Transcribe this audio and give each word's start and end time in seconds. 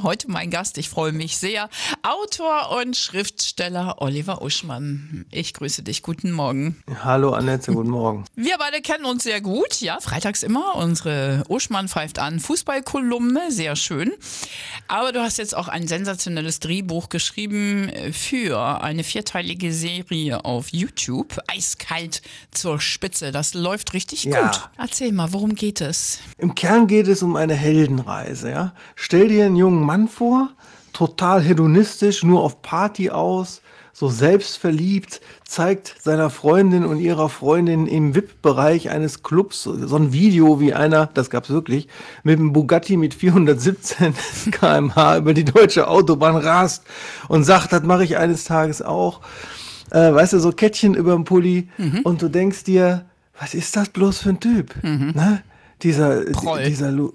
Heute 0.00 0.30
mein 0.30 0.48
Gast, 0.52 0.78
ich 0.78 0.88
freue 0.88 1.10
mich 1.10 1.38
sehr, 1.38 1.68
Autor 2.04 2.78
und 2.80 2.96
Schriftsteller 2.96 3.96
Oliver 4.00 4.42
Uschmann. 4.42 5.26
Ich 5.32 5.54
grüße 5.54 5.82
dich, 5.82 6.04
guten 6.04 6.30
Morgen. 6.30 6.80
Hallo 7.02 7.32
Annette, 7.32 7.72
guten 7.72 7.90
Morgen. 7.90 8.24
Wir 8.36 8.58
beide 8.60 8.80
kennen 8.80 9.04
uns 9.06 9.24
sehr 9.24 9.40
gut, 9.40 9.80
ja, 9.80 9.98
freitags 10.00 10.44
immer. 10.44 10.76
Unsere 10.76 11.42
Uschmann 11.48 11.88
pfeift 11.88 12.20
an, 12.20 12.38
Fußballkolumne, 12.38 13.50
sehr 13.50 13.74
schön. 13.74 14.12
Aber 14.86 15.10
du 15.10 15.20
hast 15.20 15.36
jetzt 15.36 15.56
auch 15.56 15.66
ein 15.66 15.88
sensationelles 15.88 16.60
Drehbuch 16.60 17.08
geschrieben 17.08 17.90
für 18.12 18.80
eine 18.80 19.02
vierteilige 19.02 19.72
Serie 19.72 20.44
auf 20.44 20.68
YouTube, 20.68 21.40
Eiskalt 21.48 22.22
zur 22.52 22.80
Spitze. 22.80 23.32
Das 23.32 23.52
läuft 23.52 23.94
richtig 23.94 24.22
Ja. 24.22 24.42
gut. 24.46 24.70
Erzähl 24.78 25.10
mal, 25.10 25.32
worum 25.32 25.56
geht 25.56 25.80
es? 25.80 26.20
Im 26.38 26.54
Kern 26.54 26.86
geht 26.86 27.08
es 27.08 27.20
um 27.24 27.34
eine 27.34 27.54
Heldenreise. 27.54 28.48
Ja? 28.50 28.74
Stell 28.94 29.26
dir 29.26 29.46
einen 29.46 29.56
jungen 29.56 29.87
Mann 29.88 30.06
vor, 30.06 30.50
total 30.92 31.40
hedonistisch, 31.40 32.22
nur 32.22 32.42
auf 32.42 32.60
Party 32.60 33.08
aus, 33.08 33.62
so 33.94 34.08
selbstverliebt, 34.08 35.22
zeigt 35.46 35.96
seiner 36.02 36.28
Freundin 36.28 36.84
und 36.84 37.00
ihrer 37.00 37.30
Freundin 37.30 37.86
im 37.86 38.14
VIP-Bereich 38.14 38.90
eines 38.90 39.22
Clubs 39.22 39.62
so 39.62 39.96
ein 39.96 40.12
Video, 40.12 40.60
wie 40.60 40.74
einer, 40.74 41.06
das 41.06 41.30
gab's 41.30 41.48
wirklich, 41.48 41.88
mit 42.22 42.38
einem 42.38 42.52
Bugatti 42.52 42.98
mit 42.98 43.14
417 43.14 44.12
km/h 44.50 45.16
über 45.16 45.32
die 45.32 45.46
deutsche 45.46 45.88
Autobahn 45.88 46.36
rast 46.36 46.84
und 47.28 47.44
sagt, 47.44 47.72
das 47.72 47.82
mache 47.82 48.04
ich 48.04 48.18
eines 48.18 48.44
Tages 48.44 48.82
auch. 48.82 49.22
Äh, 49.90 50.12
weißt 50.12 50.34
du, 50.34 50.38
so 50.38 50.52
Kettchen 50.52 50.94
über 50.94 51.14
dem 51.14 51.24
Pulli 51.24 51.68
und 52.04 52.20
du 52.20 52.28
denkst 52.28 52.64
dir, 52.64 53.06
was 53.40 53.54
ist 53.54 53.74
das 53.74 53.88
bloß 53.88 54.18
für 54.18 54.28
ein 54.28 54.40
Typ? 54.40 54.74
Ne? 54.82 55.42
Dieser, 55.82 56.24
Proll. 56.26 56.64
dieser 56.64 56.90
Lu 56.90 57.10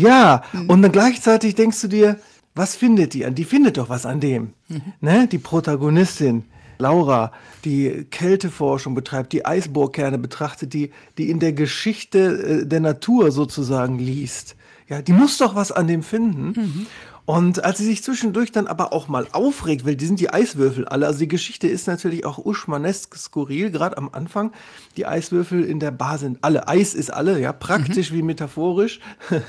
Ja, 0.00 0.42
und 0.66 0.82
dann 0.82 0.92
gleichzeitig 0.92 1.54
denkst 1.54 1.80
du 1.82 1.88
dir, 1.88 2.18
was 2.54 2.74
findet 2.76 3.14
die 3.14 3.24
an? 3.24 3.34
Die 3.34 3.44
findet 3.44 3.76
doch 3.76 3.88
was 3.88 4.04
an 4.04 4.20
dem. 4.20 4.52
Ne? 5.00 5.28
Die 5.28 5.38
Protagonistin, 5.38 6.44
Laura, 6.78 7.32
die 7.64 8.06
Kälteforschung 8.10 8.94
betreibt, 8.94 9.32
die 9.32 9.44
Eisbohrkerne 9.46 10.18
betrachtet, 10.18 10.72
die, 10.72 10.90
die 11.18 11.30
in 11.30 11.38
der 11.38 11.52
Geschichte 11.52 12.62
äh, 12.62 12.66
der 12.66 12.80
Natur 12.80 13.30
sozusagen 13.30 13.98
liest. 13.98 14.56
Ja, 14.88 15.02
die 15.02 15.12
muss 15.12 15.36
doch 15.36 15.54
was 15.54 15.70
an 15.70 15.86
dem 15.86 16.02
finden. 16.02 16.86
Und 17.28 17.62
als 17.62 17.76
sie 17.76 17.84
sich 17.84 18.02
zwischendurch 18.02 18.52
dann 18.52 18.66
aber 18.66 18.94
auch 18.94 19.06
mal 19.06 19.26
aufregt, 19.32 19.84
weil 19.84 19.96
die 19.96 20.06
sind 20.06 20.18
die 20.18 20.30
Eiswürfel 20.30 20.88
alle, 20.88 21.06
also 21.06 21.18
die 21.18 21.28
Geschichte 21.28 21.68
ist 21.68 21.86
natürlich 21.86 22.24
auch 22.24 22.38
uschmanesk 22.38 23.14
skurril, 23.16 23.70
gerade 23.70 23.98
am 23.98 24.08
Anfang. 24.10 24.50
Die 24.96 25.04
Eiswürfel 25.04 25.62
in 25.62 25.78
der 25.78 25.90
Bar 25.90 26.16
sind 26.16 26.38
alle, 26.40 26.68
Eis 26.68 26.94
ist 26.94 27.12
alle, 27.12 27.38
ja, 27.38 27.52
praktisch 27.52 28.14
wie 28.14 28.22
metaphorisch, 28.22 29.00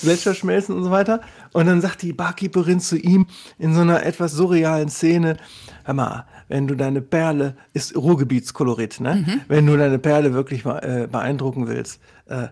Gletscher 0.00 0.32
schmelzen 0.32 0.74
und 0.74 0.84
so 0.84 0.90
weiter. 0.90 1.20
Und 1.52 1.66
dann 1.66 1.82
sagt 1.82 2.00
die 2.00 2.14
Barkeeperin 2.14 2.80
zu 2.80 2.96
ihm 2.96 3.26
in 3.58 3.74
so 3.74 3.82
einer 3.82 4.06
etwas 4.06 4.32
surrealen 4.32 4.88
Szene, 4.88 5.36
hör 5.84 5.92
mal, 5.92 6.24
wenn 6.48 6.66
du 6.66 6.76
deine 6.76 7.02
Perle, 7.02 7.56
ist 7.74 7.94
Ruhrgebietskolorit, 7.94 9.00
ne? 9.00 9.42
Wenn 9.48 9.66
du 9.66 9.76
deine 9.76 9.98
Perle 9.98 10.32
wirklich 10.32 10.64
äh, 10.64 11.06
beeindrucken 11.12 11.68
willst, 11.68 12.00
äh, 12.24 12.48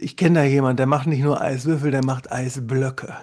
ich 0.00 0.16
kenne 0.16 0.40
da 0.40 0.44
jemanden, 0.44 0.78
der 0.78 0.86
macht 0.86 1.06
nicht 1.06 1.22
nur 1.22 1.40
Eiswürfel, 1.40 1.90
der 1.90 2.04
macht 2.04 2.30
Eisblöcke. 2.30 3.14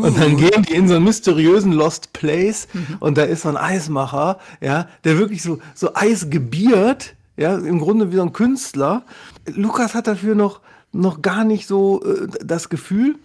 Und 0.00 0.18
dann 0.18 0.36
gehen 0.36 0.62
die 0.62 0.74
in 0.74 0.88
so 0.88 0.94
einen 0.94 1.04
mysteriösen 1.04 1.72
Lost 1.72 2.12
Place 2.12 2.68
und 3.00 3.18
da 3.18 3.24
ist 3.24 3.42
so 3.42 3.48
ein 3.48 3.56
Eismacher, 3.56 4.38
ja, 4.60 4.88
der 5.04 5.18
wirklich 5.18 5.42
so, 5.42 5.58
so 5.74 5.94
Eis 5.94 6.30
gebiert, 6.30 7.14
ja, 7.36 7.56
im 7.56 7.78
Grunde 7.78 8.12
wie 8.12 8.16
so 8.16 8.22
ein 8.22 8.32
Künstler. 8.32 9.02
Lukas 9.46 9.94
hat 9.94 10.06
dafür 10.06 10.34
noch, 10.34 10.60
noch 10.92 11.22
gar 11.22 11.44
nicht 11.44 11.66
so 11.66 12.02
äh, 12.04 12.28
das 12.44 12.68
Gefühl 12.68 13.16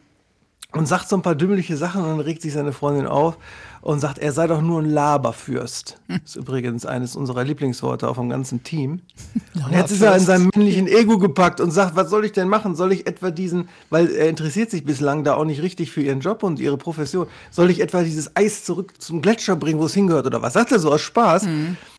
und 0.72 0.88
sagt 0.88 1.10
so 1.10 1.16
ein 1.16 1.22
paar 1.22 1.36
dümmliche 1.36 1.78
Sachen 1.78 2.02
und 2.02 2.10
dann 2.10 2.20
regt 2.20 2.42
sich 2.42 2.54
seine 2.54 2.74
Freundin 2.74 3.08
auf 3.08 3.38
und 3.82 4.00
sagt, 4.00 4.20
er 4.20 4.32
sei 4.32 4.48
doch 4.48 4.62
nur 4.62 4.82
ein 4.82 4.90
Laberfürst. 4.90 6.00
Das 6.08 6.18
ist 6.26 6.36
übrigens 6.36 6.86
eines 6.86 7.16
unserer 7.16 7.44
Lieblingsworte 7.44 8.08
auch 8.08 8.16
vom 8.16 8.30
ganzen 8.30 8.64
Team. 8.64 9.02
Und 9.66 9.72
jetzt 9.72 9.92
ist 9.92 10.02
er 10.02 10.16
in 10.16 10.24
seinem 10.24 10.50
männlichen 10.54 10.88
Ego 10.88 11.18
gepackt 11.18 11.60
und 11.60 11.72
sagt, 11.72 11.96
was 11.96 12.10
soll 12.10 12.26
ich 12.26 12.32
denn 12.32 12.48
machen? 12.48 12.76
Soll 12.76 12.92
ich 12.92 13.08
etwa 13.08 13.32
diesen, 13.32 13.70
weil 13.90 14.12
er 14.12 14.30
interessiert 14.30 14.70
sich 14.70 14.86
bislang 14.86 15.24
da 15.24 15.34
auch 15.34 15.46
nicht 15.46 15.62
richtig 15.64 15.92
für 15.92 16.02
ihren 16.02 16.20
Job 16.20 16.44
und 16.44 16.60
ihre 16.60 16.78
Profession, 16.78 17.28
soll 17.50 17.72
ich 17.72 17.80
etwa 17.82 18.04
dieses 18.04 18.36
Eis 18.36 18.64
zurück 18.64 19.02
zum 19.02 19.22
Gletscher 19.22 19.56
bringen, 19.56 19.80
wo 19.80 19.86
es 19.86 19.96
hingehört 19.96 20.28
oder 20.28 20.42
was? 20.42 20.54
Sagt 20.54 20.72
er 20.72 20.80
so 20.80 20.92
aus 20.92 21.02
Spaß? 21.02 21.48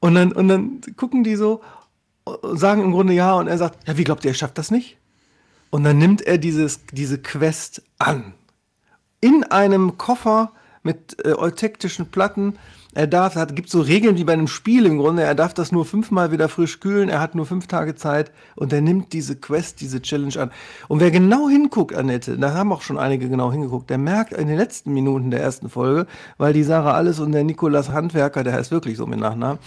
Und, 0.00 0.14
dann, 0.14 0.32
und 0.32 0.48
dann 0.48 0.80
gucken 0.96 1.24
die 1.24 1.34
so 1.34 1.60
und 2.24 2.58
sagen 2.58 2.82
im 2.82 2.92
Grunde 2.92 3.12
ja 3.12 3.34
und 3.34 3.48
er 3.48 3.58
sagt, 3.58 3.86
ja, 3.88 3.96
wie 3.96 4.04
glaubt 4.04 4.24
ihr, 4.24 4.30
er 4.30 4.34
schafft 4.34 4.58
das 4.58 4.70
nicht? 4.70 4.96
Und 5.70 5.84
dann 5.84 5.98
nimmt 5.98 6.22
er 6.22 6.38
dieses, 6.38 6.80
diese 6.92 7.18
Quest 7.18 7.82
an. 7.98 8.34
In 9.20 9.44
einem 9.44 9.98
Koffer 9.98 10.52
mit 10.88 11.22
äh, 11.22 11.34
eutektischen 11.34 12.06
Platten. 12.06 12.54
Er 12.94 13.06
darf, 13.06 13.36
hat, 13.36 13.54
gibt 13.54 13.68
so 13.68 13.82
Regeln 13.82 14.16
wie 14.16 14.24
bei 14.24 14.32
einem 14.32 14.48
Spiel 14.48 14.86
im 14.86 14.96
Grunde. 14.96 15.22
Er 15.22 15.34
darf 15.34 15.52
das 15.52 15.70
nur 15.70 15.84
fünfmal 15.84 16.32
wieder 16.32 16.48
frisch 16.48 16.80
kühlen. 16.80 17.10
Er 17.10 17.20
hat 17.20 17.34
nur 17.34 17.44
fünf 17.44 17.66
Tage 17.66 17.94
Zeit 17.94 18.32
und 18.56 18.72
er 18.72 18.80
nimmt 18.80 19.12
diese 19.12 19.36
Quest, 19.36 19.82
diese 19.82 20.00
Challenge 20.00 20.40
an. 20.40 20.50
Und 20.88 21.00
wer 21.00 21.10
genau 21.10 21.50
hinguckt, 21.50 21.94
Annette, 21.94 22.38
da 22.38 22.54
haben 22.54 22.72
auch 22.72 22.80
schon 22.80 22.98
einige 22.98 23.28
genau 23.28 23.52
hingeguckt, 23.52 23.90
der 23.90 23.98
merkt 23.98 24.32
in 24.32 24.48
den 24.48 24.56
letzten 24.56 24.94
Minuten 24.94 25.30
der 25.30 25.42
ersten 25.42 25.68
Folge, 25.68 26.06
weil 26.38 26.54
die 26.54 26.62
Sarah 26.62 26.94
Alles 26.94 27.20
und 27.20 27.32
der 27.32 27.44
Nikolas 27.44 27.90
Handwerker, 27.90 28.42
der 28.42 28.54
heißt 28.54 28.70
wirklich 28.70 28.96
so 28.96 29.06
mit 29.06 29.20
Nachnamen, 29.20 29.58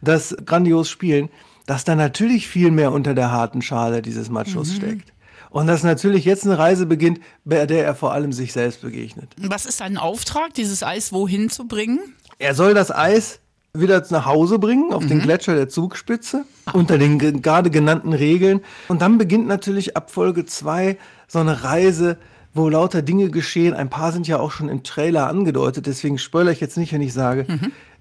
das 0.00 0.34
grandios 0.46 0.88
spielen, 0.88 1.28
dass 1.66 1.84
da 1.84 1.94
natürlich 1.94 2.48
viel 2.48 2.70
mehr 2.70 2.92
unter 2.92 3.12
der 3.12 3.30
harten 3.30 3.60
Schale 3.60 4.00
dieses 4.00 4.30
Machos 4.30 4.72
steckt. 4.74 5.12
Und 5.50 5.66
dass 5.66 5.82
natürlich 5.82 6.24
jetzt 6.24 6.44
eine 6.46 6.58
Reise 6.58 6.86
beginnt, 6.86 7.20
bei 7.44 7.66
der 7.66 7.84
er 7.84 7.94
vor 7.94 8.12
allem 8.12 8.32
sich 8.32 8.52
selbst 8.52 8.82
begegnet. 8.82 9.28
Was 9.36 9.66
ist 9.66 9.80
dein 9.80 9.96
Auftrag, 9.98 10.54
dieses 10.54 10.82
Eis 10.82 11.12
wohin 11.12 11.50
zu 11.50 11.66
bringen? 11.66 11.98
Er 12.38 12.54
soll 12.54 12.72
das 12.72 12.90
Eis 12.94 13.40
wieder 13.72 14.04
nach 14.10 14.26
Hause 14.26 14.58
bringen, 14.58 14.92
auf 14.92 15.06
den 15.06 15.20
Gletscher 15.20 15.54
der 15.54 15.68
Zugspitze, 15.68 16.44
unter 16.72 16.98
den 16.98 17.18
ge- 17.18 17.32
gerade 17.40 17.70
genannten 17.70 18.12
Regeln. 18.12 18.60
Und 18.88 19.00
dann 19.02 19.18
beginnt 19.18 19.46
natürlich 19.46 19.96
ab 19.96 20.10
Folge 20.10 20.44
2 20.46 20.96
so 21.28 21.38
eine 21.38 21.62
Reise, 21.62 22.16
wo 22.52 22.68
lauter 22.68 23.02
Dinge 23.02 23.30
geschehen. 23.30 23.74
Ein 23.74 23.88
paar 23.90 24.10
sind 24.10 24.26
ja 24.26 24.40
auch 24.40 24.50
schon 24.50 24.68
im 24.68 24.82
Trailer 24.82 25.28
angedeutet, 25.28 25.86
deswegen 25.86 26.18
spoilere 26.18 26.52
ich 26.52 26.60
jetzt 26.60 26.76
nicht, 26.78 26.92
wenn 26.92 27.00
ich 27.00 27.12
sage, 27.12 27.46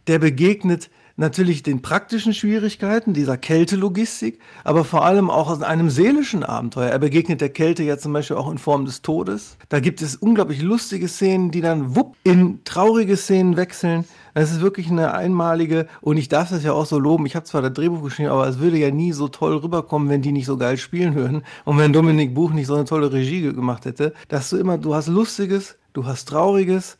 der 0.07 0.17
begegnet 0.17 0.89
natürlich 1.19 1.63
den 1.63 1.81
praktischen 1.81 2.33
Schwierigkeiten 2.33 3.13
dieser 3.13 3.37
Kältelogistik, 3.37 4.39
aber 4.63 4.83
vor 4.83 5.05
allem 5.05 5.29
auch 5.29 5.49
aus 5.49 5.61
einem 5.61 5.89
seelischen 5.89 6.43
Abenteuer. 6.43 6.89
Er 6.89 6.99
begegnet 6.99 7.41
der 7.41 7.49
Kälte 7.49 7.83
ja 7.83 7.97
zum 7.97 8.13
Beispiel 8.13 8.37
auch 8.37 8.49
in 8.49 8.57
Form 8.57 8.85
des 8.85 9.01
Todes. 9.01 9.57
Da 9.67 9.79
gibt 9.79 10.01
es 10.01 10.15
unglaublich 10.15 10.61
lustige 10.61 11.07
Szenen, 11.07 11.51
die 11.51 11.61
dann 11.61 11.95
wupp 11.95 12.15
in 12.23 12.63
traurige 12.63 13.17
Szenen 13.17 13.57
wechseln. 13.57 14.05
Das 14.33 14.51
ist 14.51 14.61
wirklich 14.61 14.89
eine 14.89 15.13
einmalige, 15.13 15.87
und 16.01 16.15
ich 16.15 16.29
darf 16.29 16.49
das 16.49 16.63
ja 16.63 16.71
auch 16.71 16.85
so 16.85 16.97
loben, 16.97 17.25
ich 17.25 17.35
habe 17.35 17.45
zwar 17.45 17.61
das 17.61 17.73
Drehbuch 17.73 18.03
geschrieben, 18.03 18.29
aber 18.29 18.47
es 18.47 18.59
würde 18.59 18.77
ja 18.77 18.89
nie 18.89 19.11
so 19.11 19.27
toll 19.27 19.57
rüberkommen, 19.57 20.07
wenn 20.07 20.21
die 20.21 20.31
nicht 20.31 20.45
so 20.45 20.55
geil 20.55 20.77
spielen 20.77 21.15
würden 21.15 21.43
und 21.65 21.77
wenn 21.77 21.91
Dominik 21.91 22.33
Buch 22.33 22.51
nicht 22.51 22.67
so 22.67 22.75
eine 22.75 22.85
tolle 22.85 23.11
Regie 23.11 23.41
ge- 23.41 23.53
gemacht 23.53 23.83
hätte, 23.85 24.13
dass 24.29 24.49
du 24.49 24.57
immer, 24.57 24.77
du 24.77 24.95
hast 24.95 25.07
Lustiges, 25.07 25.77
du 25.91 26.05
hast 26.05 26.29
Trauriges, 26.29 26.97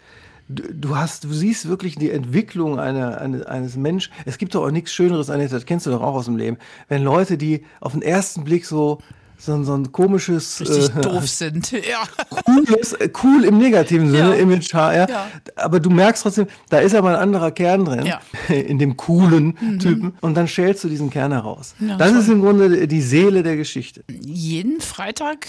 du, 0.49 0.95
hast, 0.95 1.23
du 1.23 1.31
siehst 1.33 1.67
wirklich 1.67 1.95
die 1.95 2.09
Entwicklung 2.11 2.79
einer, 2.79 3.19
eine, 3.21 3.47
eines 3.47 3.77
Menschen. 3.77 4.11
Es 4.25 4.37
gibt 4.37 4.55
doch 4.55 4.65
auch 4.65 4.71
nichts 4.71 4.91
Schöneres, 4.91 5.29
Annette, 5.29 5.53
das 5.53 5.65
kennst 5.65 5.85
du 5.85 5.91
doch 5.91 6.01
auch 6.01 6.15
aus 6.15 6.25
dem 6.25 6.37
Leben, 6.37 6.57
wenn 6.87 7.03
Leute, 7.03 7.37
die 7.37 7.63
auf 7.79 7.91
den 7.93 8.01
ersten 8.01 8.43
Blick 8.43 8.65
so, 8.65 8.99
so, 9.37 9.63
so 9.63 9.73
ein 9.73 9.91
komisches, 9.91 10.59
Richtig 10.59 10.95
äh, 10.95 11.01
doof 11.01 11.27
sind. 11.29 11.71
Ja. 11.71 12.03
cooles, 12.43 12.93
äh, 12.93 13.09
cool 13.23 13.45
im 13.45 13.57
negativen 13.59 14.09
Sinne, 14.09 14.29
Ja. 14.29 14.33
Image 14.33 14.73
HR. 14.73 15.09
Ja. 15.09 15.27
Aber 15.55 15.79
du 15.79 15.89
merkst 15.89 16.23
trotzdem, 16.23 16.47
da 16.69 16.79
ist 16.79 16.93
aber 16.95 17.09
ein 17.11 17.15
anderer 17.15 17.51
Kern 17.51 17.85
drin, 17.85 18.05
Ja. 18.05 18.19
in 18.53 18.79
dem 18.79 18.97
coolen 18.97 19.79
Typen. 19.79 20.17
Und 20.19 20.35
dann 20.35 20.47
schälst 20.47 20.83
du 20.83 20.89
diesen 20.89 21.09
Kern 21.09 21.31
heraus. 21.31 21.75
Das 21.79 22.11
toll. 22.11 22.19
ist 22.19 22.27
im 22.27 22.41
Grunde 22.41 22.87
die 22.87 23.01
Seele 23.01 23.43
der 23.43 23.55
Geschichte. 23.55 24.03
Jeden 24.09 24.81
Freitag 24.81 25.47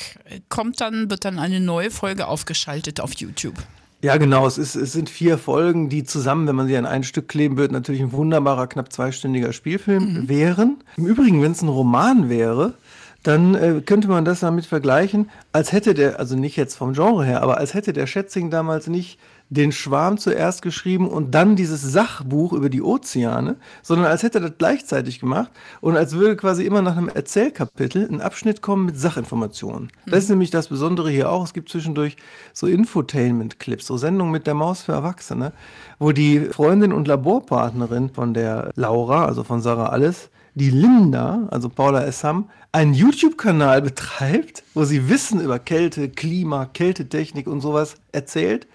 kommt 0.50 0.81
dann, 0.81 1.11
wird 1.11 1.25
dann 1.25 1.38
eine 1.38 1.58
neue 1.58 1.91
Folge 1.91 2.29
aufgeschaltet 2.29 3.00
auf 3.00 3.14
YouTube. 3.14 3.55
Ja, 4.02 4.17
genau. 4.17 4.47
Es, 4.47 4.56
ist, 4.56 4.76
es 4.76 4.93
sind 4.93 5.11
vier 5.11 5.37
Folgen, 5.37 5.88
die 5.88 6.05
zusammen, 6.05 6.47
wenn 6.47 6.56
man 6.56 6.67
sie 6.67 6.76
an 6.76 6.87
ein 6.87 7.02
Stück 7.05 7.29
kleben 7.29 7.58
würde, 7.58 7.75
natürlich 7.75 8.00
ein 8.00 8.12
wunderbarer, 8.12 8.67
knapp 8.67 8.93
zweistündiger 8.93 9.52
Spielfilm 9.52 10.29
wären. 10.29 10.82
Im 10.97 11.06
Übrigen, 11.06 11.43
wenn 11.43 11.52
es 11.52 11.61
ein 11.61 11.69
Roman 11.69 12.31
wäre, 12.31 12.75
dann 13.22 13.55
äh, 13.55 13.82
könnte 13.84 14.08
man 14.08 14.25
das 14.25 14.40
damit 14.40 14.67
vergleichen, 14.67 15.31
als 15.52 15.72
hätte 15.72 15.94
der, 15.94 16.19
also 16.19 16.37
nicht 16.37 16.56
jetzt 16.56 16.76
vom 16.76 16.94
Genre 16.94 17.25
her, 17.25 17.43
aber 17.43 17.58
als 17.58 17.75
hätte 17.75 17.93
der 17.93 18.06
Schätzing 18.06 18.50
damals 18.50 18.87
nicht 18.87 19.19
den 19.50 19.72
Schwarm 19.72 20.17
zuerst 20.17 20.62
geschrieben 20.62 21.08
und 21.08 21.34
dann 21.34 21.56
dieses 21.56 21.82
Sachbuch 21.82 22.52
über 22.52 22.70
die 22.70 22.82
Ozeane, 22.82 23.56
sondern 23.82 24.06
als 24.06 24.22
hätte 24.22 24.38
er 24.38 24.43
das 24.43 24.58
gleichzeitig 24.58 25.19
gemacht 25.19 25.50
und 25.81 25.96
als 25.96 26.14
würde 26.14 26.37
quasi 26.37 26.64
immer 26.64 26.82
nach 26.82 26.96
einem 26.96 27.08
Erzählkapitel 27.08 28.08
ein 28.08 28.20
Abschnitt 28.20 28.62
kommen 28.62 28.87
mit 28.87 28.99
Sachinformationen. 28.99 29.90
Das 30.06 30.20
ist 30.20 30.31
nämlich 30.31 30.50
das 30.50 30.69
Besondere 30.69 31.11
hier 31.11 31.31
auch. 31.31 31.44
Es 31.44 31.52
gibt 31.52 31.69
zwischendurch 31.69 32.16
so 32.52 32.69
Infotainment-Clips, 32.69 33.87
so 33.87 33.96
Sendungen 33.96 34.32
mit 34.32 34.46
der 34.46 34.55
Maus 34.55 34.82
für 34.82 34.93
Erwachsene, 34.93 35.52
wo 35.99 36.12
die 36.12 36.38
Freundin 36.46 36.93
und 36.93 37.08
Laborpartnerin 37.08 38.11
von 38.11 38.34
der 38.34 38.70
Laura, 38.76 39.25
also 39.25 39.43
von 39.43 39.61
Sarah 39.61 39.88
Alles, 39.88 40.31
die 40.61 40.71
Linda, 40.71 41.49
also 41.51 41.69
Paula 41.71 42.05
Essam, 42.05 42.51
einen 42.71 42.93
YouTube-Kanal 42.93 43.83
betreibt, 43.83 44.62
wo 44.75 44.85
sie 44.85 45.09
Wissen 45.09 45.41
über 45.41 45.59
Kälte, 45.59 46.11
Klima, 46.11 46.67
Kältetechnik 46.67 47.47
und 47.47 47.62
sowas 47.62 47.97
erzählt. 48.12 48.67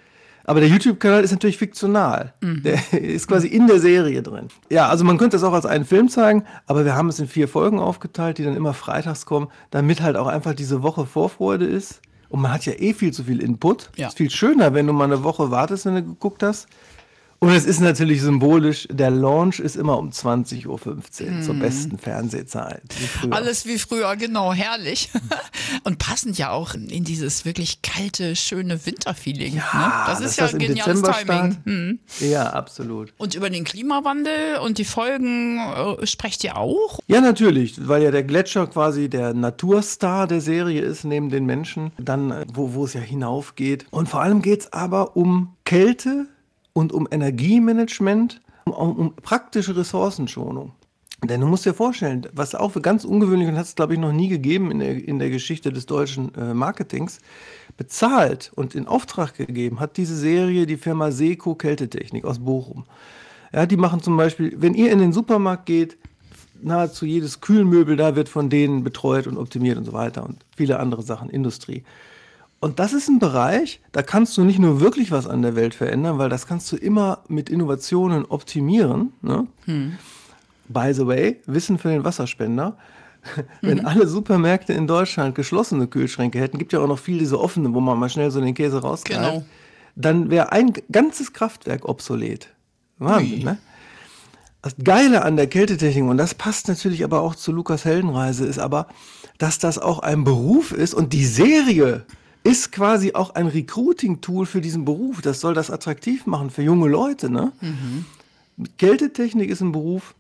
Aber 0.46 0.60
der 0.60 0.70
YouTube-Kanal 0.70 1.24
ist 1.24 1.32
natürlich 1.32 1.58
fiktional. 1.58 2.34
Mhm. 2.42 2.64
Der 2.64 2.94
ist 2.94 3.28
quasi 3.28 3.48
in 3.48 3.68
der 3.68 3.80
Serie 3.80 4.22
drin. 4.22 4.48
Ja, 4.70 4.90
also 4.90 5.04
man 5.06 5.18
könnte 5.18 5.38
das 5.38 5.44
auch 5.44 5.54
als 5.54 5.66
einen 5.66 5.86
Film 5.86 6.10
zeigen, 6.10 6.44
aber 6.68 6.86
wir 6.86 6.96
haben 6.96 7.10
es 7.10 7.20
in 7.20 7.28
vier 7.28 7.48
Folgen 7.48 7.80
aufgeteilt, 7.80 8.40
die 8.40 8.44
dann 8.44 8.56
immer 8.56 8.74
freitags 8.74 9.26
kommen, 9.26 9.48
damit 9.70 10.02
halt 10.02 10.18
auch 10.18 10.28
einfach 10.28 10.54
diese 10.54 10.84
Woche 10.84 11.06
Vorfreude 11.06 11.66
ist. 11.66 12.02
Und 12.30 12.42
man 12.42 12.52
hat 12.52 12.66
ja 12.66 12.74
eh 12.74 12.94
viel 12.94 13.14
zu 13.14 13.24
viel 13.24 13.42
Input. 13.42 13.92
Ja. 13.96 14.08
Ist 14.08 14.18
viel 14.18 14.32
schöner, 14.32 14.74
wenn 14.74 14.88
du 14.88 14.94
mal 14.94 15.06
eine 15.06 15.24
Woche 15.24 15.52
wartest, 15.52 15.86
wenn 15.86 15.96
du 15.96 16.04
geguckt 16.04 16.42
hast. 16.42 16.68
Und 17.46 17.54
es 17.54 17.66
ist 17.66 17.80
natürlich 17.80 18.24
symbolisch, 18.24 18.88
der 18.90 19.12
Launch 19.12 19.60
ist 19.60 19.76
immer 19.76 20.00
um 20.00 20.10
20.15 20.10 20.66
Uhr 20.66 20.82
zur 21.44 21.54
besten 21.54 22.00
Fernsehzeit. 22.00 22.82
Wie. 23.22 23.32
Alles 23.32 23.68
wie 23.68 23.78
früher, 23.78 24.16
genau, 24.16 24.52
herrlich. 24.52 25.12
Und 25.84 26.00
passend 26.00 26.40
ja 26.40 26.50
auch 26.50 26.74
in 26.74 27.04
dieses 27.04 27.46
wirklich 27.46 27.84
kalte, 27.84 28.36
schöne 28.36 28.84
Winterfeeling. 28.84 29.58
Ja, 29.58 29.62
ne? 29.76 29.94
Das 30.08 30.22
ist 30.22 30.38
ja 30.38 30.46
das 30.46 30.54
im 30.54 30.60
geniales 30.60 31.04
Dezember 31.04 31.20
Timing. 31.20 31.58
Hm. 31.66 32.00
Ja, 32.20 32.50
absolut. 32.50 33.14
Und 33.18 33.36
über 33.36 33.52
den 33.52 33.64
Klimawandel 33.64 34.58
und 34.64 34.80
die 34.80 34.86
Folgen 34.86 35.60
äh, 35.60 36.08
sprecht 36.08 36.44
ihr 36.44 36.58
auch? 36.58 37.00
Ja, 37.06 37.22
natürlich, 37.22 37.88
weil 37.88 38.02
ja 38.02 38.10
der 38.10 38.24
Gletscher 38.24 38.66
quasi 38.66 39.08
der 39.08 39.36
Naturstar 39.36 40.26
der 40.26 40.42
Serie 40.42 40.82
ist, 40.82 41.04
neben 41.04 41.30
den 41.30 41.46
Menschen, 41.46 41.92
dann, 42.00 42.32
äh, 42.32 42.46
wo, 42.52 42.74
wo 42.74 42.86
es 42.86 42.96
ja 42.96 43.02
hinaufgeht. 43.02 43.86
Und 43.92 44.10
vor 44.10 44.24
allem 44.24 44.42
geht 44.42 44.62
es 44.62 44.74
aber 44.74 45.16
um 45.16 45.56
Kälte 45.64 46.26
und 46.76 46.92
um 46.92 47.08
Energiemanagement, 47.10 48.42
um, 48.66 48.74
um 48.74 49.16
praktische 49.16 49.76
Ressourcenschonung. 49.76 50.74
Denn 51.24 51.40
du 51.40 51.48
musst 51.48 51.66
dir 51.66 51.74
vorstellen, 51.74 52.28
was 52.34 52.54
auch 52.54 52.74
für 52.74 52.82
ganz 52.82 53.06
ungewöhnlich 53.06 53.48
und 53.48 53.56
hat 53.56 53.66
es, 53.66 53.76
glaube 53.76 53.94
ich, 53.94 54.00
noch 54.00 54.12
nie 54.12 54.28
gegeben 54.28 54.70
in 54.70 54.80
der, 54.80 55.08
in 55.08 55.18
der 55.18 55.30
Geschichte 55.30 55.72
des 55.72 55.86
deutschen 55.86 56.36
äh, 56.36 56.54
Marketings, 56.54 57.20
bezahlt 57.78 58.52
und 58.56 58.76
in 58.76 58.88
Auftrag 58.88 59.36
gegeben 59.36 59.80
hat 59.80 59.98
diese 59.98 60.16
Serie 60.16 60.66
die 60.66 60.78
Firma 60.78 61.12
Seco 61.12 61.56
Kältetechnik 61.56 62.26
aus 62.26 62.40
Bochum. 62.40 62.86
Ja, 63.54 63.66
die 63.66 63.78
machen 63.78 64.02
zum 64.02 64.18
Beispiel, 64.18 64.54
wenn 64.58 64.74
ihr 64.74 64.92
in 64.92 65.00
den 65.00 65.14
Supermarkt 65.14 65.66
geht, 65.66 65.98
nahezu 66.62 67.06
jedes 67.06 67.42
Kühlmöbel 67.42 67.96
da 67.96 68.16
wird 68.16 68.30
von 68.30 68.50
denen 68.50 68.84
betreut 68.84 69.28
und 69.28 69.38
optimiert 69.38 69.78
und 69.78 69.86
so 69.86 69.94
weiter 69.94 70.24
und 70.26 70.46
viele 70.56 70.80
andere 70.80 71.04
Sachen, 71.04 71.30
Industrie. 71.30 71.84
Und 72.66 72.80
das 72.80 72.94
ist 72.94 73.10
ein 73.10 73.20
Bereich, 73.20 73.80
da 73.92 74.02
kannst 74.02 74.36
du 74.38 74.44
nicht 74.44 74.58
nur 74.58 74.80
wirklich 74.82 75.12
was 75.12 75.28
an 75.28 75.44
der 75.44 75.56
Welt 75.56 75.76
verändern, 75.76 76.18
weil 76.18 76.30
das 76.30 76.48
kannst 76.48 76.72
du 76.72 76.76
immer 76.76 77.20
mit 77.28 77.52
Innovationen 77.52 78.26
optimieren. 78.26 79.14
Ne? 79.22 79.46
By 80.68 80.92
the 80.92 81.06
way, 81.06 81.40
Wissen 81.46 81.78
für 81.78 81.90
den 81.90 82.04
Wasserspender. 82.04 82.76
Wenn 83.62 83.86
alle 83.86 84.08
Supermärkte 84.08 84.74
in 84.74 84.88
Deutschland 84.88 85.36
geschlossene 85.36 85.86
Kühlschränke 85.86 86.40
hätten, 86.40 86.58
gibt 86.58 86.74
ja 86.74 86.80
auch 86.80 86.88
noch 86.88 86.98
viel 86.98 87.20
diese 87.20 87.40
offenen, 87.40 87.76
wo 87.76 87.82
man 87.82 88.00
mal 88.00 88.10
schnell 88.10 88.32
so 88.32 88.42
den 88.42 88.56
Käse 88.56 88.82
rausgreift, 88.82 89.22
Genau. 89.32 89.46
dann 89.96 90.32
wäre 90.32 90.52
ein 90.52 90.74
ganzes 90.92 91.34
Kraftwerk 91.34 91.88
obsolet. 91.88 92.50
Wahnsinn, 92.98 93.38
Ui. 93.38 93.44
ne? 93.44 93.58
Das 94.64 94.76
Geile 94.84 95.24
an 95.24 95.36
der 95.38 95.46
Kältetechnik, 95.46 96.06
und 96.06 96.18
das 96.18 96.34
passt 96.34 96.68
natürlich 96.68 97.04
aber 97.04 97.22
auch 97.22 97.36
zu 97.36 97.52
Lukas 97.52 97.86
Heldenreise, 97.86 98.48
ist 98.48 98.58
aber, 98.58 98.88
dass 99.38 99.60
das 99.60 99.78
auch 99.78 100.00
ein 100.00 100.24
Beruf 100.24 100.72
ist 100.72 100.96
und 100.96 101.14
die 101.14 101.26
Serie 101.26 102.08
ist 102.46 102.72
quasi 102.72 103.14
auch 103.14 103.34
ein 103.34 103.48
Recruiting-Tool 103.48 104.46
für 104.46 104.62
diesen 104.62 104.86
Beruf. 104.86 105.22
Das 105.22 105.42
soll 105.42 105.56
das 105.56 105.72
attraktiv 105.72 106.28
machen 106.28 106.52
für 106.52 106.62
junge 106.62 106.88
Leute. 106.88 107.30
Ne? 107.30 107.52
Kältetechnik 108.78 109.50
ist 109.50 109.62
ein 109.62 109.72
Beruf, 109.72 110.14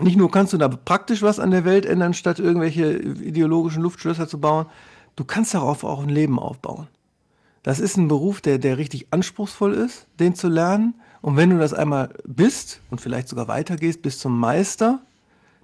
nicht 0.00 0.16
nur 0.16 0.30
kannst 0.30 0.52
du 0.52 0.56
da 0.56 0.68
praktisch 0.68 1.20
was 1.20 1.40
an 1.40 1.50
der 1.50 1.64
Welt 1.64 1.84
ändern, 1.84 2.14
statt 2.14 2.38
irgendwelche 2.38 2.96
ideologischen 2.96 3.82
Luftschlösser 3.82 4.28
zu 4.28 4.40
bauen, 4.40 4.66
du 5.16 5.24
kannst 5.24 5.52
darauf 5.52 5.82
auch 5.84 6.02
ein 6.02 6.08
Leben 6.08 6.38
aufbauen. 6.38 6.86
Das 7.64 7.80
ist 7.80 7.96
ein 7.96 8.08
Beruf, 8.08 8.40
der, 8.40 8.58
der 8.58 8.78
richtig 8.78 9.08
anspruchsvoll 9.10 9.74
ist, 9.74 10.06
den 10.20 10.34
zu 10.34 10.48
lernen. 10.48 10.94
Und 11.20 11.36
wenn 11.36 11.50
du 11.50 11.58
das 11.58 11.74
einmal 11.74 12.14
bist 12.24 12.80
und 12.90 13.00
vielleicht 13.00 13.28
sogar 13.28 13.48
weitergehst 13.48 14.00
bis 14.00 14.18
zum 14.18 14.38
Meister, 14.38 15.02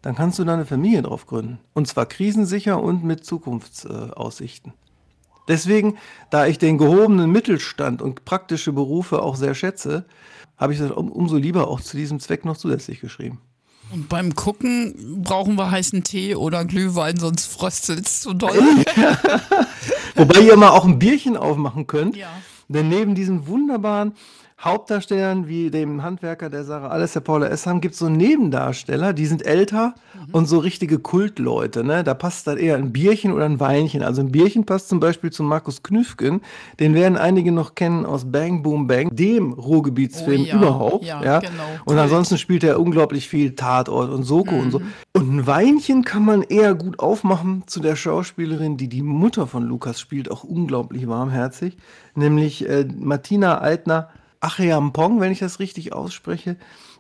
dann 0.03 0.15
kannst 0.15 0.39
du 0.39 0.45
da 0.45 0.55
eine 0.55 0.67
Familie 0.67 1.03
drauf 1.03 1.27
gründen. 1.27 1.59
Und 1.73 1.89
zwar 1.89 2.07
krisensicher 2.07 2.81
und 2.83 3.05
mit 3.05 3.25
Zukunftsaussichten. 3.25 4.73
Deswegen, 5.49 5.97
da 6.31 6.47
ich 6.47 6.59
den 6.59 6.79
gehobenen 6.79 7.33
Mittelstand 7.33 8.03
und 8.03 8.25
praktische 8.25 8.73
Berufe 8.73 9.23
auch 9.23 9.37
sehr 9.37 9.55
schätze, 9.55 10.05
habe 10.57 10.73
ich 10.73 10.79
das 10.79 10.91
um, 10.91 11.11
umso 11.11 11.37
lieber 11.37 11.69
auch 11.69 11.81
zu 11.81 11.97
diesem 11.97 12.21
Zweck 12.21 12.45
noch 12.45 12.57
zusätzlich 12.57 13.01
geschrieben. 13.01 13.41
Und 13.91 14.09
beim 14.11 14.35
Gucken 14.35 15.23
brauchen 15.23 15.57
wir 15.57 15.71
heißen 15.71 16.05
Tee 16.05 16.35
oder 16.35 16.67
Glühwein, 16.67 17.17
sonst 17.17 17.47
fröstelt's 17.47 18.21
zu 18.21 18.35
doll. 18.35 18.59
Wobei 20.15 20.41
ihr 20.41 20.57
mal 20.59 20.71
auch 20.71 20.85
ein 20.85 20.99
Bierchen 20.99 21.37
aufmachen 21.39 21.87
könnt. 21.87 22.17
Ja. 22.17 22.29
Denn 22.69 22.91
neben 22.91 23.15
diesen 23.15 23.47
wunderbaren 23.47 24.13
Hauptdarstellern 24.61 25.47
wie 25.47 25.71
dem 25.71 26.03
Handwerker 26.03 26.51
der 26.51 26.65
Sarah 26.65 26.89
Alles, 26.89 27.13
der 27.13 27.21
Paula 27.21 27.47
Essham, 27.47 27.81
gibt 27.81 27.95
es 27.95 28.01
so 28.01 28.09
Nebendarsteller, 28.09 29.13
die 29.13 29.27
sind 29.27 29.47
älter 29.47 29.95
und 30.33 30.47
so 30.47 30.59
richtige 30.59 30.99
Kultleute. 30.99 31.85
Ne? 31.85 32.03
Da 32.03 32.15
passt 32.15 32.49
dann 32.49 32.59
eher 32.59 32.77
ein 32.77 32.93
Bierchen 32.93 33.33
oder 33.33 33.45
ein 33.45 33.61
Weinchen. 33.61 34.03
Also 34.03 34.21
ein 34.21 34.33
Bierchen 34.33 34.67
passt 34.67 34.89
zum 34.89 34.99
Beispiel 34.99 35.31
zu 35.31 35.45
Markus 35.45 35.85
Knüfgen. 35.85 36.41
Den 36.81 36.95
werden 36.95 37.17
einige 37.17 37.53
noch 37.53 37.77
kennen 37.77 38.05
aus 38.05 38.33
Bang 38.33 38.65
Boom 38.65 38.89
Bang, 38.89 39.15
dem 39.15 39.53
Ruhrgebietsfilm 39.53 40.43
Oh 40.43 40.45
ja, 40.45 40.57
überhaupt. 40.57 41.05
ja, 41.05 41.39
genau. 41.39 41.63
Und 41.85 41.99
ansonsten 41.99 42.37
spielt 42.37 42.65
er 42.65 42.81
unglaublich 42.81 43.29
viel 43.29 43.55
Tatort 43.55 44.11
und 44.11 44.25
Soko 44.25 44.57
und 44.57 44.73
so. 44.73 44.83
Und 45.15 45.33
ein 45.37 45.47
Weinchen 45.47 46.03
kann 46.03 46.25
man 46.25 46.43
eher 46.43 46.75
gut 46.75 46.99
aufmachen 46.99 47.63
zu 47.67 47.79
der 47.79 47.95
Schauspielerin, 47.95 48.77
die 48.77 48.89
die 48.89 49.03
Mutter 49.03 49.47
von 49.47 49.63
Lukas 49.63 50.01
spielt, 50.01 50.33
auch 50.33 50.43
unglaublich 50.43 51.07
warmherzig, 51.07 51.77
nämlich 52.17 52.69
äh, 52.69 52.89
Martina 52.99 53.63
Eitner 53.63 54.09
Acheampong, 54.41 55.21
wenn 55.21 55.33
ich 55.33 55.39
das 55.41 55.59
richtig 55.61 55.93
ausspreche. 55.93 56.57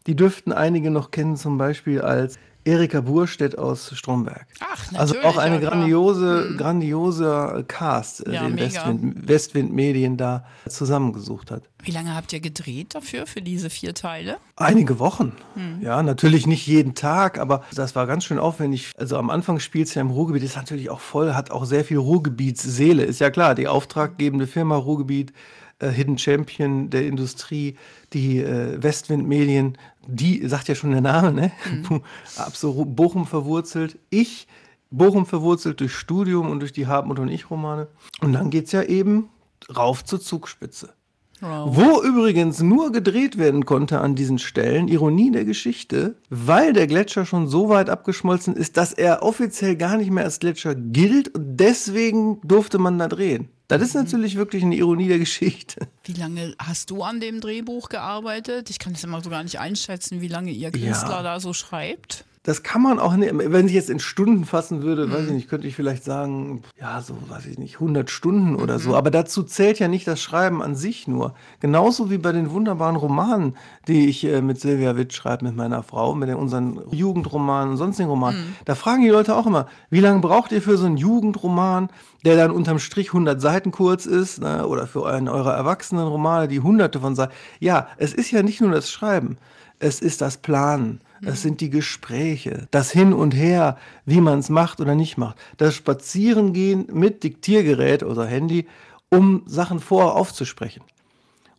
Die 0.06 0.16
dürften 0.16 0.52
einige 0.52 0.90
noch 0.90 1.10
kennen, 1.10 1.36
zum 1.36 1.58
Beispiel 1.58 2.00
als 2.00 2.38
Erika 2.64 3.00
Burstedt 3.00 3.56
aus 3.56 3.92
Stromberg. 3.96 4.46
Ach, 4.60 4.92
Also 4.94 5.14
natürlich, 5.14 5.24
auch 5.24 5.38
eine 5.38 5.58
grandiose, 5.58 6.54
grandioser 6.58 7.64
Cast, 7.66 8.26
äh, 8.26 8.34
Ja, 8.34 8.42
den. 8.46 8.58
Westwind, 8.58 9.28
Westwind 9.28 9.72
Medien 9.72 10.16
da 10.18 10.44
zusammengesucht 10.68 11.50
hat. 11.50 11.62
Wie 11.82 11.92
lange 11.92 12.14
habt 12.14 12.30
ihr 12.32 12.40
gedreht 12.40 12.94
dafür, 12.94 13.26
für 13.26 13.40
diese 13.40 13.70
vier 13.70 13.94
Teile? 13.94 14.36
Einige 14.56 14.98
Wochen. 14.98 15.32
Hm. 15.54 15.80
Ja, 15.80 16.02
natürlich 16.02 16.46
nicht 16.46 16.66
jeden 16.66 16.94
Tag, 16.94 17.38
aber 17.38 17.64
das 17.74 17.94
war 17.96 18.06
ganz 18.06 18.24
schön 18.24 18.38
aufwendig. 18.38 18.92
Also 18.98 19.16
am 19.16 19.30
Anfang 19.30 19.60
spielt 19.60 19.88
es 19.88 19.94
ja 19.94 20.02
im 20.02 20.10
Ruhrgebiet, 20.10 20.42
ist 20.42 20.56
natürlich 20.56 20.90
auch 20.90 21.00
voll, 21.00 21.34
hat 21.34 21.50
auch 21.50 21.64
sehr 21.64 21.84
viel 21.84 21.98
Ruhrgebietsseele. 21.98 23.02
Ist 23.02 23.20
ja 23.20 23.30
klar, 23.30 23.54
die 23.54 23.68
auftraggebende 23.68 24.46
Firma 24.46 24.76
Ruhrgebiet, 24.76 25.32
äh, 25.78 25.88
Hidden 25.90 26.18
Champion 26.18 26.90
der 26.90 27.06
Industrie, 27.06 27.76
die 28.12 28.38
äh, 28.38 28.82
Westwind 28.82 29.26
Medien, 29.26 29.78
die 30.06 30.46
sagt 30.48 30.68
ja 30.68 30.74
schon 30.74 30.92
der 30.92 31.00
Name, 31.00 31.32
ne? 31.32 31.52
Hm. 31.88 32.02
Absolut 32.36 32.94
Bochum 32.96 33.26
verwurzelt. 33.26 33.98
Ich 34.10 34.46
Bochum 34.90 35.26
verwurzelt 35.26 35.80
durch 35.80 35.92
Studium 35.92 36.50
und 36.50 36.60
durch 36.60 36.72
die 36.72 36.86
Hartmut 36.86 37.18
und 37.18 37.28
ich 37.28 37.50
Romane. 37.50 37.88
Und 38.20 38.32
dann 38.32 38.50
geht's 38.50 38.72
ja 38.72 38.82
eben 38.82 39.28
rauf 39.74 40.04
zur 40.04 40.20
Zugspitze. 40.20 40.94
Wow. 41.40 41.76
Wo 41.76 42.02
übrigens 42.02 42.60
nur 42.60 42.90
gedreht 42.90 43.38
werden 43.38 43.64
konnte 43.64 44.00
an 44.00 44.16
diesen 44.16 44.38
Stellen, 44.38 44.88
Ironie 44.88 45.30
der 45.30 45.44
Geschichte, 45.44 46.16
weil 46.30 46.72
der 46.72 46.88
Gletscher 46.88 47.26
schon 47.26 47.46
so 47.46 47.68
weit 47.68 47.90
abgeschmolzen 47.90 48.56
ist, 48.56 48.76
dass 48.76 48.92
er 48.92 49.22
offiziell 49.22 49.76
gar 49.76 49.98
nicht 49.98 50.10
mehr 50.10 50.24
als 50.24 50.40
Gletscher 50.40 50.74
gilt 50.74 51.28
und 51.34 51.56
deswegen 51.58 52.40
durfte 52.42 52.78
man 52.78 52.98
da 52.98 53.06
drehen. 53.06 53.50
Das 53.68 53.82
ist 53.82 53.94
natürlich 53.94 54.36
wirklich 54.36 54.62
eine 54.62 54.76
Ironie 54.76 55.08
der 55.08 55.18
Geschichte. 55.18 55.88
Wie 56.04 56.14
lange 56.14 56.54
hast 56.58 56.90
du 56.90 57.02
an 57.02 57.20
dem 57.20 57.42
Drehbuch 57.42 57.90
gearbeitet? 57.90 58.70
Ich 58.70 58.78
kann 58.78 58.94
es 58.94 59.04
immer 59.04 59.22
so 59.22 59.28
gar 59.28 59.42
nicht 59.42 59.60
einschätzen, 59.60 60.22
wie 60.22 60.28
lange 60.28 60.50
ihr 60.52 60.70
Künstler 60.70 61.10
Ja. 61.10 61.22
da 61.22 61.38
so 61.40 61.52
schreibt. 61.52 62.24
Das 62.48 62.62
kann 62.62 62.80
man 62.80 62.98
auch 62.98 63.14
nicht, 63.14 63.30
wenn 63.34 63.66
ich 63.66 63.74
jetzt 63.74 63.90
in 63.90 64.00
Stunden 64.00 64.46
fassen 64.46 64.80
würde, 64.82 65.12
weiß 65.12 65.26
ich 65.26 65.32
nicht, 65.32 65.50
könnte 65.50 65.68
ich 65.68 65.76
vielleicht 65.76 66.02
sagen, 66.02 66.62
ja, 66.80 67.02
so, 67.02 67.14
weiß 67.28 67.44
ich 67.44 67.58
nicht, 67.58 67.74
100 67.74 68.08
Stunden 68.08 68.56
oder 68.56 68.78
so. 68.78 68.96
Aber 68.96 69.10
dazu 69.10 69.42
zählt 69.42 69.78
ja 69.78 69.86
nicht 69.86 70.08
das 70.08 70.22
Schreiben 70.22 70.62
an 70.62 70.74
sich 70.74 71.06
nur. 71.06 71.34
Genauso 71.60 72.10
wie 72.10 72.16
bei 72.16 72.32
den 72.32 72.50
wunderbaren 72.50 72.96
Romanen, 72.96 73.54
die 73.86 74.08
ich 74.08 74.24
äh, 74.24 74.40
mit 74.40 74.58
Silvia 74.58 74.96
Witt 74.96 75.12
schreibe, 75.12 75.44
mit 75.44 75.56
meiner 75.56 75.82
Frau, 75.82 76.14
mit 76.14 76.30
den, 76.30 76.36
unseren 76.36 76.80
Jugendromanen 76.90 77.72
und 77.72 77.76
sonstigen 77.76 78.08
Romanen. 78.08 78.56
Da 78.64 78.74
fragen 78.74 79.02
die 79.02 79.10
Leute 79.10 79.36
auch 79.36 79.44
immer, 79.44 79.66
wie 79.90 80.00
lange 80.00 80.20
braucht 80.20 80.50
ihr 80.50 80.62
für 80.62 80.78
so 80.78 80.86
einen 80.86 80.96
Jugendroman, 80.96 81.90
der 82.24 82.36
dann 82.36 82.50
unterm 82.50 82.78
Strich 82.78 83.08
100 83.08 83.42
Seiten 83.42 83.72
kurz 83.72 84.06
ist, 84.06 84.40
ne? 84.40 84.66
oder 84.66 84.86
für 84.86 85.06
einen 85.06 85.28
eurer 85.28 85.52
Erwachsenenromane, 85.52 86.48
die 86.48 86.60
hunderte 86.60 87.00
von 87.00 87.14
Seiten. 87.14 87.34
Ja, 87.60 87.88
es 87.98 88.14
ist 88.14 88.30
ja 88.30 88.42
nicht 88.42 88.62
nur 88.62 88.70
das 88.70 88.90
Schreiben. 88.90 89.36
Es 89.80 90.00
ist 90.00 90.22
das 90.22 90.38
Planen, 90.38 91.02
es 91.22 91.42
sind 91.42 91.60
die 91.60 91.70
Gespräche, 91.70 92.68
das 92.70 92.90
Hin 92.90 93.12
und 93.12 93.32
Her, 93.32 93.76
wie 94.04 94.20
man 94.20 94.38
es 94.38 94.48
macht 94.48 94.80
oder 94.80 94.94
nicht 94.94 95.18
macht, 95.18 95.36
das 95.56 95.74
Spazierengehen 95.74 96.86
mit 96.92 97.22
Diktiergerät 97.24 98.02
oder 98.02 98.26
Handy, 98.26 98.66
um 99.10 99.42
Sachen 99.46 99.80
vorher 99.80 100.14
aufzusprechen. 100.14 100.82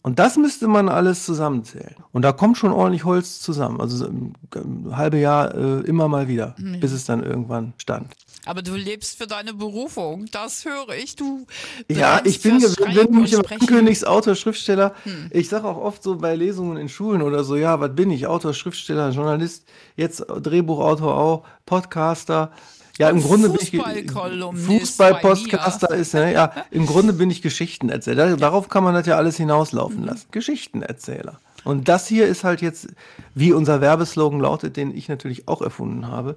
Und 0.02 0.18
das 0.18 0.38
müsste 0.38 0.68
man 0.68 0.88
alles 0.88 1.26
zusammenzählen. 1.26 1.96
Und 2.14 2.22
da 2.22 2.32
kommt 2.32 2.58
schon 2.58 2.72
ordentlich 2.72 3.04
Holz 3.04 3.42
zusammen. 3.42 3.82
Also 3.82 4.06
ein, 4.06 4.34
ein 4.56 4.96
halbe 4.96 5.18
Jahr 5.18 5.54
äh, 5.54 5.82
immer 5.82 6.08
mal 6.08 6.28
wieder, 6.28 6.56
bis 6.80 6.94
es 6.94 7.04
dann 7.06 7.22
irgendwann 7.22 7.74
stand. 7.78 8.16
Aber 8.46 8.62
du 8.62 8.76
lebst 8.76 9.18
für 9.18 9.28
deine 9.28 9.54
Berufung, 9.54 10.26
das 10.32 10.64
höre 10.64 10.96
ich. 10.96 11.18
Du 11.18 11.46
Ja, 11.90 12.22
ich 12.24 12.42
bin. 12.42 12.62
Hm. 12.62 13.46
ankündigst, 13.50 14.08
Autor, 14.08 14.36
Schriftsteller. 14.36 14.96
Ich 15.32 15.50
sage 15.50 15.68
auch 15.68 15.78
oft 15.78 16.02
so 16.02 16.16
bei 16.18 16.36
Lesungen 16.36 16.78
in 16.78 16.88
Schulen 16.88 17.22
oder 17.22 17.44
so, 17.44 17.56
ja, 17.56 17.80
was 17.80 17.94
bin 17.94 18.10
ich? 18.10 18.28
Autor, 18.28 18.54
Schriftsteller, 18.54 19.10
Journalist, 19.10 19.66
jetzt 19.98 20.22
Drehbuchautor 20.22 21.16
auch, 21.16 21.44
Podcaster. 21.66 22.52
Ja, 23.00 23.10
im 23.10 23.18
Und 23.18 23.24
Grunde 23.24 23.50
bin 23.50 23.60
ich 23.62 23.72
Fußball-Podcaster 23.72 25.96
ist, 25.96 26.14
ne, 26.14 26.34
ja, 26.34 26.52
im 26.70 26.86
Grunde 26.86 27.14
bin 27.14 27.32
ich 27.32 27.42
Geschichtenerzähler. 27.42 28.36
Darauf 28.36 28.68
kann 28.68 28.84
man 28.84 28.94
das 28.94 29.08
ja 29.08 29.16
alles 29.16 29.38
hinauslaufen 29.38 30.04
lassen. 30.04 30.28
Geschichtenerzähler. 30.32 31.40
Und 31.64 31.88
das 31.88 32.08
hier 32.08 32.28
ist 32.28 32.44
halt 32.44 32.62
jetzt, 32.62 32.90
wie 33.36 33.54
unser 33.54 33.80
Werbeslogan 33.80 34.42
lautet, 34.42 34.76
den 34.76 34.94
ich 34.96 35.08
natürlich 35.08 35.48
auch 35.48 35.62
erfunden 35.62 36.08
habe, 36.08 36.36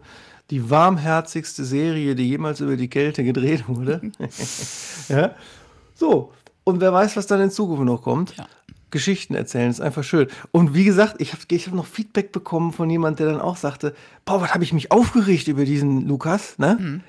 die 0.51 0.71
warmherzigste 0.71 1.65
Serie, 1.65 2.15
die 2.15 2.29
jemals 2.29 2.61
über 2.61 2.77
die 2.77 2.89
Kälte 2.89 3.25
gedreht 3.25 3.67
wurde. 3.67 4.01
ja. 5.09 5.35
So, 5.97 6.33
und 6.63 6.81
wer 6.81 6.93
weiß, 6.93 7.17
was 7.17 7.27
dann 7.27 7.41
in 7.41 7.51
Zukunft 7.51 7.83
noch 7.83 8.03
kommt. 8.03 8.37
Ja. 8.37 8.47
Geschichten 8.93 9.35
erzählen 9.35 9.71
ist 9.71 9.81
einfach 9.81 10.05
schön. 10.05 10.29
Und 10.53 10.75
wie 10.75 10.85
gesagt, 10.85 11.17
ich 11.19 11.33
habe 11.33 11.43
ich 11.51 11.67
hab 11.67 11.75
noch 11.75 11.87
Feedback 11.87 12.31
bekommen 12.31 12.73
von 12.73 12.89
jemand, 12.89 13.19
der 13.19 13.27
dann 13.27 13.41
auch 13.41 13.57
sagte, 13.57 13.95
boah, 14.25 14.41
was 14.41 14.55
habe 14.55 14.63
ich 14.63 14.73
mich 14.73 14.93
aufgeregt 14.93 15.49
über 15.49 15.65
diesen 15.65 16.07
Lukas, 16.07 16.59
ne? 16.59 17.03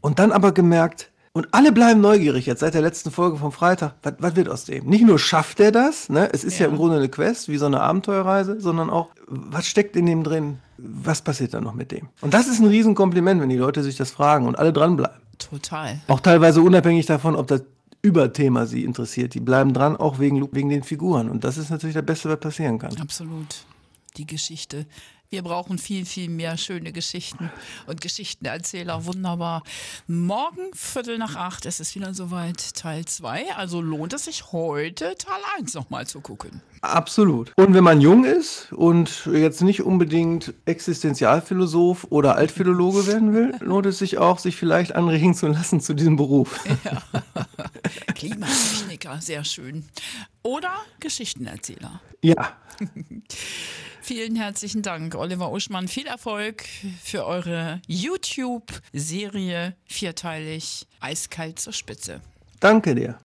Und 0.00 0.18
dann 0.18 0.32
aber 0.32 0.52
gemerkt, 0.52 1.10
und 1.36 1.48
alle 1.50 1.72
bleiben 1.72 2.00
neugierig 2.00 2.46
jetzt 2.46 2.60
seit 2.60 2.74
der 2.74 2.80
letzten 2.80 3.10
Folge 3.10 3.38
vom 3.38 3.50
Freitag. 3.50 3.94
Was, 4.04 4.14
was 4.20 4.36
wird 4.36 4.48
aus 4.48 4.66
dem? 4.66 4.86
Nicht 4.86 5.04
nur 5.04 5.18
schafft 5.18 5.58
er 5.58 5.72
das, 5.72 6.08
ne? 6.08 6.28
Es 6.32 6.44
ist 6.44 6.60
ja. 6.60 6.66
Ja. 6.66 6.70
im 6.70 6.76
Grunde 6.76 6.96
eine 6.96 7.08
Quest, 7.08 7.48
wie 7.48 7.58
so 7.58 7.66
eine 7.66 7.80
Abenteuerreise, 7.80 8.60
sondern 8.60 8.88
auch, 8.88 9.08
was 9.26 9.66
steckt 9.66 9.96
in 9.96 10.06
dem 10.06 10.22
drin? 10.22 10.58
Was 10.78 11.22
passiert 11.22 11.52
dann 11.52 11.64
noch 11.64 11.74
mit 11.74 11.90
dem? 11.90 12.08
Und 12.20 12.34
das 12.34 12.46
ist 12.46 12.60
ein 12.60 12.68
Riesenkompliment, 12.68 13.40
wenn 13.40 13.48
die 13.48 13.56
Leute 13.56 13.82
sich 13.82 13.96
das 13.96 14.12
fragen 14.12 14.46
und 14.46 14.56
alle 14.56 14.72
dranbleiben. 14.72 15.20
Total. 15.38 16.00
Auch 16.06 16.20
teilweise 16.20 16.62
unabhängig 16.62 17.06
davon, 17.06 17.34
ob 17.34 17.48
das 17.48 17.64
Überthema 18.04 18.66
sie 18.66 18.84
interessiert. 18.84 19.32
Die 19.32 19.40
bleiben 19.40 19.72
dran, 19.72 19.96
auch 19.96 20.18
wegen, 20.18 20.46
wegen 20.54 20.68
den 20.68 20.82
Figuren. 20.82 21.30
Und 21.30 21.42
das 21.42 21.56
ist 21.56 21.70
natürlich 21.70 21.94
das 21.94 22.04
Beste, 22.04 22.28
was 22.28 22.38
passieren 22.38 22.78
kann. 22.78 22.94
Absolut. 22.98 23.64
Die 24.18 24.26
Geschichte. 24.26 24.86
Wir 25.30 25.42
brauchen 25.42 25.78
viel, 25.78 26.04
viel 26.04 26.28
mehr 26.28 26.56
schöne 26.56 26.92
Geschichten 26.92 27.50
und 27.86 28.00
Geschichtenerzähler. 28.00 29.06
Wunderbar. 29.06 29.64
Morgen, 30.06 30.70
Viertel 30.74 31.18
nach 31.18 31.34
acht, 31.34 31.64
ist 31.64 31.80
es 31.80 31.94
wieder 31.96 32.14
soweit, 32.14 32.74
Teil 32.74 33.04
2. 33.06 33.54
Also 33.56 33.80
lohnt 33.80 34.12
es 34.12 34.26
sich 34.26 34.52
heute, 34.52 35.16
Teil 35.16 35.40
1 35.58 35.74
nochmal 35.74 36.06
zu 36.06 36.20
gucken. 36.20 36.60
Absolut. 36.82 37.52
Und 37.56 37.74
wenn 37.74 37.82
man 37.82 38.00
jung 38.00 38.24
ist 38.24 38.70
und 38.72 39.26
jetzt 39.32 39.62
nicht 39.62 39.82
unbedingt 39.82 40.54
Existenzialphilosoph 40.66 42.06
oder 42.10 42.36
Altphilologe 42.36 43.06
werden 43.06 43.34
will, 43.34 43.56
lohnt 43.60 43.86
es 43.86 43.98
sich 43.98 44.18
auch, 44.18 44.38
sich 44.38 44.54
vielleicht 44.54 44.94
anregen 44.94 45.34
zu 45.34 45.48
lassen 45.48 45.80
zu 45.80 45.94
diesem 45.94 46.16
Beruf. 46.16 46.60
Klimatechniker, 48.14 49.20
sehr 49.20 49.44
schön. 49.44 49.84
Oder 50.42 50.74
Geschichtenerzähler. 51.00 52.00
Ja, 52.22 52.56
Vielen 54.02 54.36
herzlichen 54.36 54.82
Dank, 54.82 55.14
Oliver 55.14 55.50
Uschmann. 55.50 55.88
Viel 55.88 56.06
Erfolg 56.06 56.64
für 57.02 57.24
eure 57.24 57.80
YouTube-Serie 57.86 59.74
vierteilig 59.86 60.86
Eiskalt 61.00 61.58
zur 61.58 61.72
Spitze. 61.72 62.20
danke 62.60 62.94
dir. 62.94 63.18